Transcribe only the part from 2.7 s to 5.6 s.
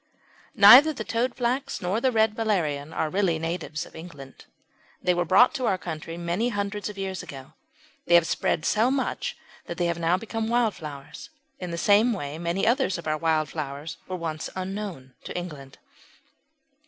are really natives of England. They were brought